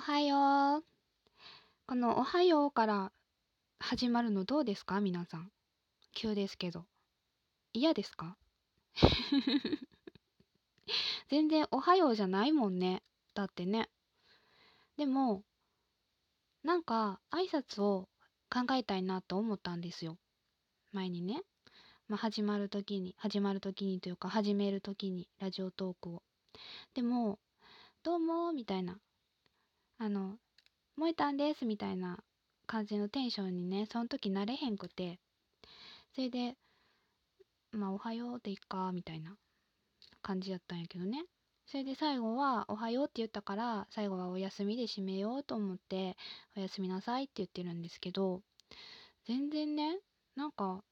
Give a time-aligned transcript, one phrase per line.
[0.00, 0.84] はよう。
[1.86, 3.12] このおはようから
[3.78, 5.00] 始まるのどうですか？
[5.00, 5.50] 皆さん。
[6.14, 6.86] 急ですけど。
[7.74, 8.36] 嫌ですか？
[11.28, 13.02] 全然おはようじゃないもんね。
[13.34, 13.90] だってね。
[14.96, 15.44] でも、
[16.62, 18.08] なんか挨拶を
[18.50, 20.18] 考えたいなと思ったんですよ。
[20.92, 21.42] 前にね。
[22.08, 26.22] まあ、始まる時に、始まる時にというか始める時にラジオトークを。
[26.94, 27.38] でも、
[28.02, 28.98] どうもみたいな。
[30.02, 30.38] あの、
[30.96, 32.24] 燃えたんですみたいな
[32.66, 35.20] 感じのテンションにね、その時なれへんくて。
[36.14, 36.56] それで、
[37.72, 39.36] まあ、おはようでいっか、みたいな
[40.22, 41.26] 感じやったんやけどね。
[41.66, 46.16] それで最後は、おはようって言ったから、最後はお休みで締めようと思って、
[46.56, 48.40] おやすみなさいって言ってるんですけど、
[49.26, 49.98] 全然ね、
[50.34, 50.82] なんか、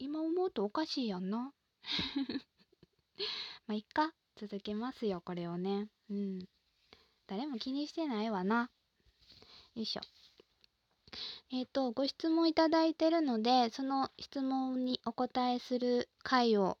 [0.00, 1.52] 今思うとおかしいやんな。
[3.68, 4.12] まあ、いっか。
[4.34, 5.86] 続けますよ、これをね。
[6.10, 6.55] うん。
[7.26, 8.70] 誰も気にしてないわな。
[9.74, 10.02] よいしょ。
[11.50, 16.78] えっ、ー、と、ご質問いただいてるので、その質問にお答えする回を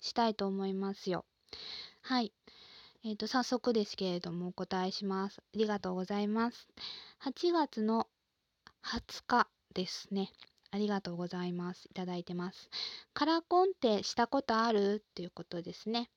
[0.00, 1.24] したいと思いますよ。
[2.00, 2.32] はい。
[3.04, 5.40] えっ、ー、と、早速ですけれども、お答えします。
[5.40, 6.68] ありがとうございます。
[7.22, 8.08] 8月の
[8.84, 10.32] 20日ですね。
[10.70, 11.86] ありがとうございます。
[11.86, 12.70] いただいてます。
[13.14, 15.02] カラコンってしたことある？
[15.08, 16.10] っていうことですね。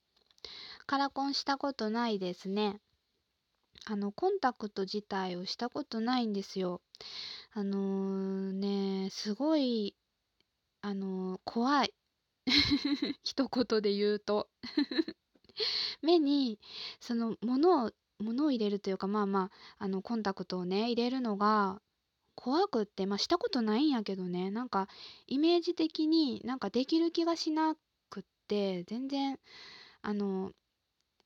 [0.87, 2.81] カラコンしたことないですね。
[3.91, 6.81] あの、コンタクト自体をしたことないんですよ。
[7.51, 9.97] あの、ね、すごい、
[10.81, 11.93] あの、怖い。
[13.23, 14.49] 一言で言うと
[16.01, 16.59] 目に、
[17.01, 21.81] その、物を、物を入れるというか、まあまあ、あの、コンタクトをね、入れるのが、
[22.35, 24.87] 怖くって、まあ、したことないんやけどね、なんか、
[25.27, 27.75] イメージ的になんかできる気がしな
[28.09, 29.37] くって、全然、
[30.01, 30.53] あの、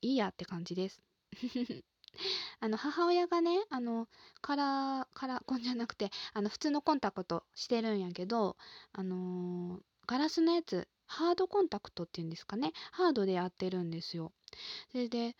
[0.01, 1.01] いいやって感じです。
[2.59, 4.07] あの、母親がね、あの、
[4.41, 8.57] カラー、カラコンじゃなくて、あの、普通のコンタクトしてるんやけど、
[8.93, 12.73] あのー、ガラスのやつ、ハードコンタクトっていうんですかね。
[12.91, 14.33] ハードでやってるんですよ。
[14.91, 15.35] それで、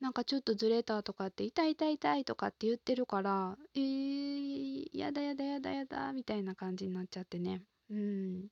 [0.00, 7.62] なんかちょっとずれたとかって、痛い痛い痛いとかって言ってるから、えー、やだやだやだやだ、みたいな感じになっちゃってね。
[7.90, 8.48] うん。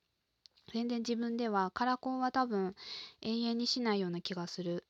[0.73, 2.75] 全然自分ではカラコンは多分
[3.21, 4.85] 永遠にしないような気がする。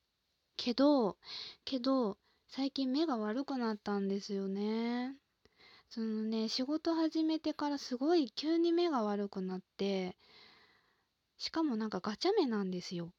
[0.55, 1.17] けど、
[1.65, 2.17] けど、
[2.53, 5.15] 最近目が悪くなったんですよね。
[5.89, 10.17] そのね、仕事始めてからすごい急に目が悪くなって、
[11.37, 13.13] しかもなんかガチャ目なんですよ。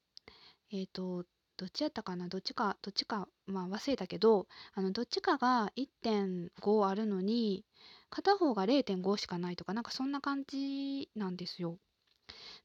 [0.71, 1.25] えっ、ー、と、
[1.57, 2.27] どっちやったかな？
[2.27, 4.45] どっちか、どっちか、まあ忘れたけど、
[4.75, 7.65] あの、どっちかが1.5あるのに、
[8.11, 11.79] 片方が0.5しかないとか、なんかそんな感じなんですよ。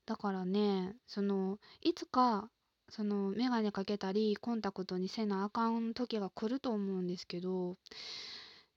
[0.05, 2.51] だからね、その、いつか
[2.91, 7.77] その眼鏡かけたりコンタクトにせなあかん時が来ると思うんですけど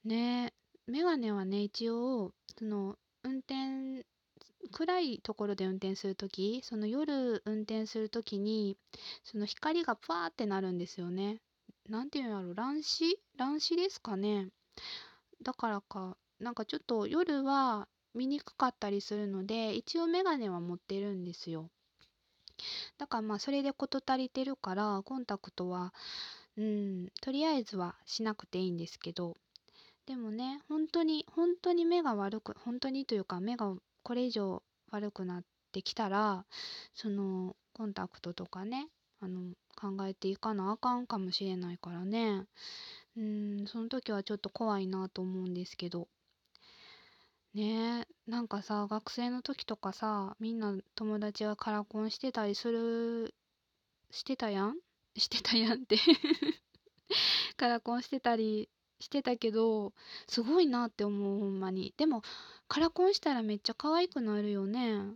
[0.03, 0.53] ね
[0.87, 4.05] 眼鏡はね一応その運転
[4.71, 8.77] 暗いところで運転する時その夜運転する時に
[9.23, 11.39] その光がパーってなるんですよね。
[11.89, 13.19] なんていうんやろ乱視？
[13.37, 14.49] 乱視ですかね。
[15.43, 21.69] だからかなんかちょっと夜は見にくかったりするので一応眼鏡は持ってるんですよ。
[22.97, 25.93] だからまあそれで事足りてるからコンタクトは
[26.57, 29.35] うんとりあえずはしなくていいんですけど。
[30.07, 33.73] でもね本当に本当に目が悪く本当にというか目が
[34.03, 36.45] これ以上悪くなってきたら
[36.95, 38.87] そのコンタクトとかね
[39.21, 42.45] あの考えていかなあかんかもしれないからね。
[43.15, 46.07] うんその時はちょっと怖いなと思うんですけど。
[47.53, 53.33] ねえ、なんかさ、学生の時とかさ、みんな友達がカラコンしてたりする、
[54.11, 54.77] してたやん？
[55.17, 55.97] してたやんって
[57.57, 58.69] カラコンしてたり
[58.99, 59.93] してたけど、
[60.27, 61.93] すごいなって思う、ほんまに。
[61.97, 62.21] でも、
[62.67, 65.15] カラコンしたらめっちゃ可愛くなるよね。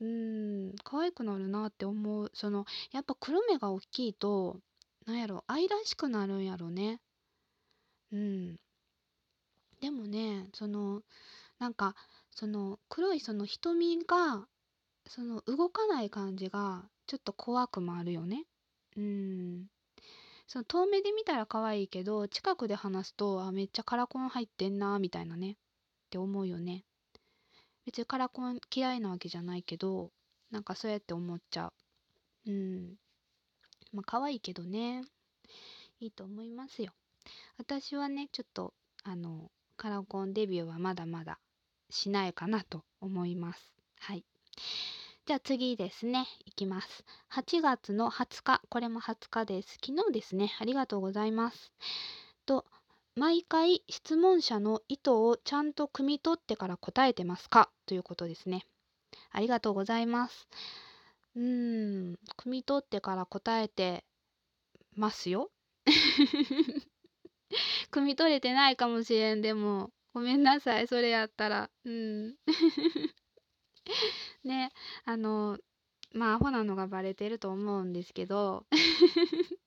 [0.00, 2.30] うん、可愛くなるなって思う。
[2.34, 4.60] その、やっぱ黒目が大きいと、
[5.06, 7.00] なんやろ、愛らしくなるんやろね。
[8.12, 8.56] うん。
[9.80, 11.02] でもね、その、
[11.64, 11.94] なんか
[12.30, 14.46] その黒いその瞳が
[15.08, 18.44] その動かない感じがちょっと怖くもあるよね。
[18.98, 19.64] うん
[20.46, 25.56] その遠目で見たら可愛いけど近くで話すとあめっちゃカラコン入ってんなみたいなねっ
[26.10, 26.84] て思うよね。
[27.86, 30.10] 別にカラコン嫌いなわけじゃないけど
[30.50, 31.72] なんかそうやって思っちゃ
[32.46, 32.50] う。
[32.50, 32.94] うん
[33.94, 35.00] まあ可愛いけどね
[35.98, 36.92] いいと思いますよ。
[37.56, 41.38] 私はねちょっとあのカラコンデビューはまだまだ
[41.90, 43.72] しないかなと思います。
[44.00, 44.24] はい。
[45.26, 46.26] じゃあ次ですね。
[46.44, 47.04] いきます。
[47.32, 48.62] 8月の20日。
[48.68, 49.78] これも20日です。
[49.84, 50.52] 昨日ですね。
[50.60, 51.72] ありがとうございます。
[52.44, 52.66] と、
[53.16, 57.70] 毎回質問者の意図をちゃんと汲み取ってから答えてますか？
[57.86, 58.66] ということですね。
[59.30, 60.46] ありがとうございます。
[61.36, 64.04] うーん、汲み取ってから答えて
[64.94, 65.50] ますよ。
[67.90, 71.68] 汲み取れてないかもしれんでもごめんなさいそれやったら。
[71.84, 72.34] うん。
[74.44, 74.70] ね
[75.04, 75.58] あの
[76.12, 78.64] まあアホなのがバレてると思うんですけど。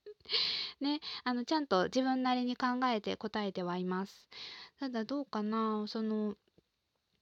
[0.80, 4.30] ねあのちゃんと自分なりに考えて答えてはいます。
[4.80, 6.38] ただどうかなそのう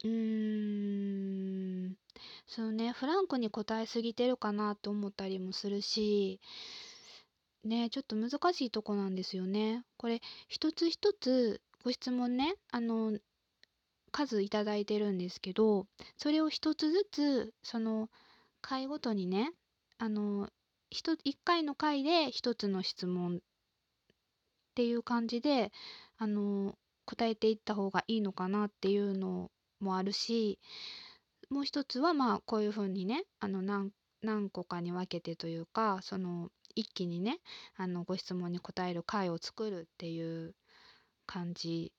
[0.04, 1.98] ーん。
[2.48, 6.40] そうねフランクに答えすぎてるかなと思ったりもするし。
[7.64, 9.84] ねちょっと難しいとこなんですよね。
[9.98, 12.56] これ一つ一つご質問ね。
[12.72, 13.16] あの
[14.12, 15.86] 数いただいてるんですけど
[16.18, 18.10] それを一つずつその
[18.62, 19.52] 回ごとにね
[20.00, 20.50] あの
[20.92, 23.40] 1回の回で一つの質問っ
[24.74, 25.72] ていう感じで
[26.18, 30.58] あの答えていった方がいいのかなっていうのもあるし
[31.52, 33.92] もう一つはまあこういうふうにねあの何
[34.24, 37.38] 何個かに分けてというかその一気にね
[37.78, 40.56] あのご質問に答える回を作るっていう
[41.26, 41.92] 感じ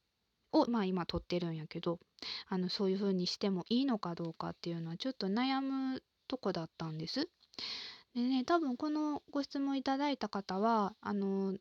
[0.52, 1.98] をまあ今取ってるんやけど
[2.48, 7.28] あのそういう風にしてもいいのかどうかっていうのはちょっと悩むとこだったんです。
[8.14, 11.54] でね多分このご質問いただいた方はあの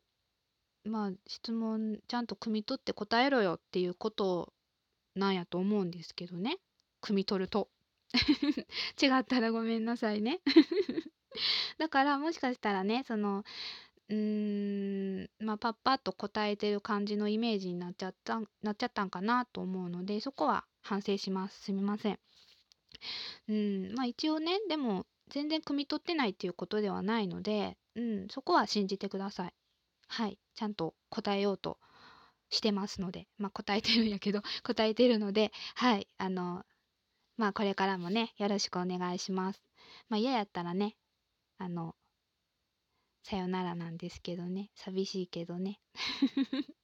[0.84, 4.52] まあ質問ちゃんと汲み取って答えろよっていうこと
[5.14, 6.58] なんやと思うんですけどね。
[7.02, 7.68] 汲み取ると。
[9.02, 10.40] 違ったらごめんなさいね。
[11.78, 13.44] だからもしかしたらねその
[14.08, 21.62] うーんまあパッパッと答えてる感じのイメージになっちゃったなっちゃったんかなと思うのでそこは反省します。
[21.64, 22.18] すみません。
[23.48, 29.54] うんまあ一応ねでも全然汲み取ってないっていうことではないので、うん、そこは信じてください。
[30.08, 31.78] はいちゃんと答えようと
[32.50, 36.64] してますのでまあ答えてるんやけど 答えてるのではいあの
[37.36, 39.62] まあこれからもねよろしくお願いします。
[40.08, 40.96] まあ嫌やったらね
[41.58, 41.96] あの
[43.28, 44.70] さよならなんですけどね。
[44.76, 45.80] 寂しいけどね。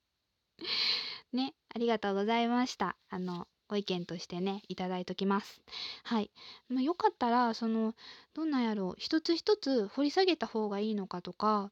[1.33, 2.97] ねありがとうございました。
[3.09, 5.63] あのご意見としてねいただいときます。
[6.03, 6.33] はい、
[6.69, 7.95] まあ、よかったらその
[8.35, 8.95] どんなんやろう。
[8.99, 11.71] 一つ一つ掘り下げた方がいいのかとか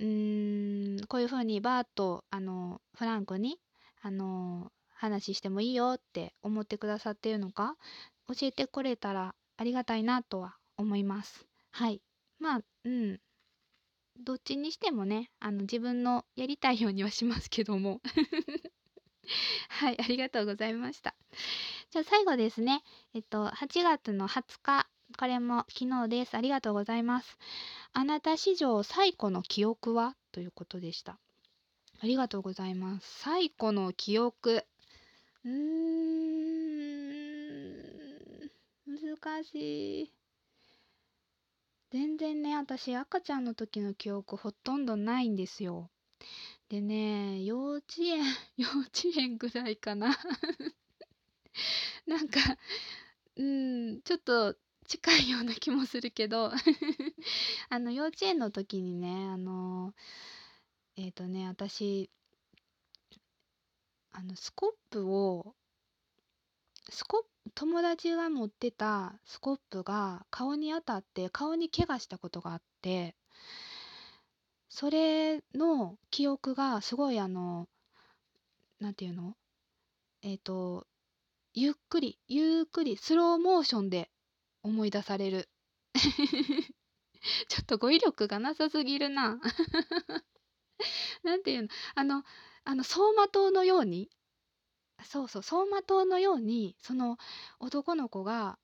[0.00, 3.60] うーんこういう風にバーッとあのフランクに
[4.02, 7.76] あの話してもいいよって思ってくださってるのか
[8.26, 11.46] 教えてくれたらありがたいなとは思います。
[11.70, 12.02] はい。
[12.40, 13.20] まあうん。
[14.18, 18.00] どっちにしてもねあの自分のやりたいようにはしますけども。
[19.68, 21.14] はいありがとうございました。
[21.90, 22.82] じゃあ最後ですね。
[23.14, 26.36] えっと8月の20日これも昨日です。
[26.36, 27.38] ありがとうございます。
[27.92, 30.16] あなた史上最古の記憶は？
[30.32, 31.18] ということでした。
[32.00, 33.20] ありがとうございます。
[33.20, 34.64] 最古の記憶。
[35.44, 36.08] うーん。
[38.86, 40.12] 難しい。
[41.90, 45.90] 全然ね、私赤ちゃんの時の記憶ほとんどないんですよ。
[46.68, 48.22] でね、幼稚園、
[48.58, 50.14] 幼稚園ぐらいかな
[52.06, 52.40] なんか、
[53.36, 54.54] うん、ちょっと
[54.86, 56.52] 近いような気もするけど
[57.70, 59.94] あの、幼稚園の時にね、あの、
[60.96, 62.10] えっ、ー、とね、私、
[64.12, 65.54] あの、スコップを、
[66.90, 73.16] スコップ友達が持ってたスコップが顔に当たって顔に怪我したことがあって
[74.68, 77.68] それの記憶がすごいあの
[78.80, 79.34] なんていうの？
[80.22, 80.86] えっ、と
[81.52, 84.08] ゆっくりゆっくりスローモーションで
[84.62, 85.48] 思い出される。
[87.48, 89.40] ちょっと語彙力がなさすぎるな。
[91.24, 91.68] なんていうの？
[91.96, 92.22] あの
[92.64, 94.10] あの走馬灯のように
[95.04, 97.18] そうそう走馬灯のようにその
[97.60, 98.58] 男の子が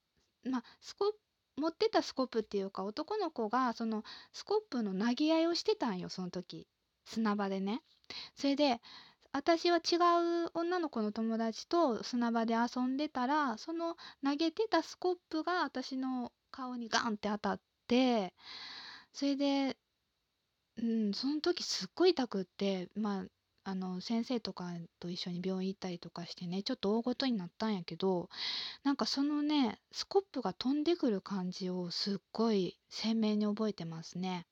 [0.45, 1.15] まあスコ
[1.57, 6.67] 持ってたスコップっていうか男の子がそのスコップの投げ合いをしてたんよその時
[7.05, 7.83] 砂場でね。
[8.37, 8.81] それで
[9.33, 9.97] 私は違
[10.47, 18.33] う女の子の友達と砂場で遊んでたらその投げてたスコップが私の顔にガンって当たって
[19.13, 19.77] それで、
[20.77, 23.25] うん、その時すっごい痛くってまあ
[23.65, 28.29] あの先生とかと一緒に病院行ったりとかしてねちょっと大ごとになったんやけど
[28.85, 34.47] なんかそのねスコップが飛んでくる感じをすっごい鮮明に覚えてますね。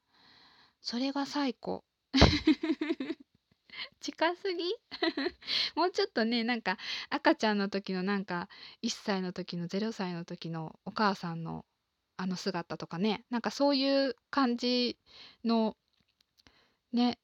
[0.81, 1.85] それが最高。
[4.01, 4.65] 近すぎ？
[5.77, 6.79] もうちょっとねなんか
[7.11, 8.49] 赤ちゃんの時のなんか
[8.83, 11.65] 1歳の時の0歳の時のお母さんの
[12.17, 14.99] あの姿とかねなんかそういう感じ
[15.45, 15.77] の
[16.93, 17.19] ね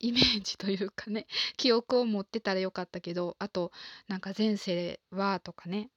[0.00, 1.26] イメージというかね
[1.56, 3.70] 記憶を持ってたらよかったけどあと
[4.08, 5.90] なんか前世はとかね。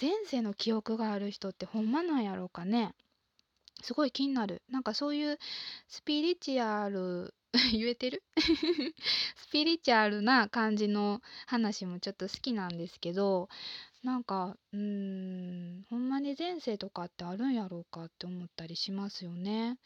[0.00, 2.94] 前世の記憶がある人ってほんまなんやろうかね。
[3.82, 4.62] すごい気になる。
[4.68, 5.38] なんかそういう
[5.88, 7.34] スピリチュアル
[7.72, 8.22] 言えてる？
[9.36, 13.48] スピリチュアルな感じの話もちょっと好きなんですけど
[14.02, 19.78] なんかうーんほんまに前世とかってあるんやろうかって思ったりしますよね。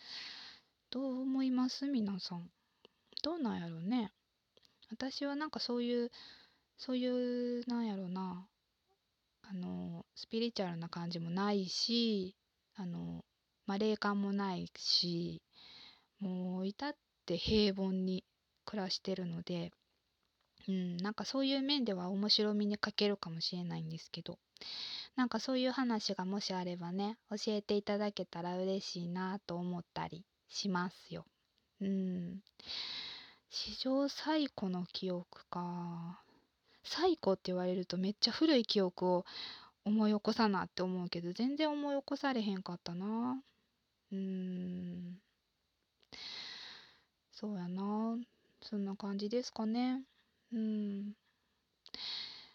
[0.90, 1.86] どう思います？
[1.86, 2.50] 皆さん。
[3.22, 4.12] どうなんやろうね。
[4.90, 6.10] 私はなんかそういう
[6.76, 8.46] そういうなんやろうな。
[9.42, 12.36] あのスピリチュアルな感じもないし
[12.76, 13.24] あの
[13.66, 15.42] まあ霊感もないし
[16.20, 16.94] もう至っ
[17.26, 18.24] て平凡に
[18.64, 19.72] 暮らしてるので
[20.68, 24.38] うんなんかそういう面では面白みに欠けるかもしれないんですけど
[25.16, 31.24] なんかそういう話がもしあればね教えていただけたら嬉しいなと思ったりしますよ。
[31.80, 32.40] うん。
[33.52, 36.22] 史上最古の記憶か。
[36.84, 39.24] 最古って言われるとめっちゃ古い記憶を
[39.84, 43.42] 思い起こさなって思うけど全然思い起こされへんかったな。
[44.12, 45.20] うーん。
[47.32, 48.16] そうやな。
[48.62, 50.04] そんな感じですかね。
[50.52, 51.12] うん。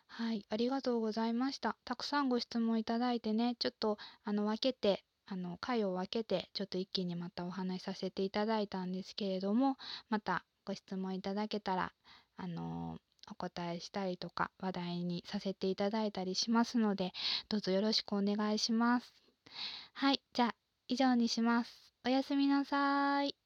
[0.08, 1.76] はいありがとうございました。
[1.84, 9.76] たくさんご質問いただいてねちょっとあの分けてあの回を分けてちょっと一気にまたお話しさせていただいたんですけれども
[10.10, 11.92] またご質問いただけたら
[12.38, 12.98] あの
[13.32, 17.12] お答えしたりとか話題にさせていただいたりしますので
[17.50, 19.14] どうぞよろしくお願いします。
[19.94, 20.56] はいじゃあ
[20.88, 21.94] 以上にします。
[22.06, 23.45] おやすみなさい。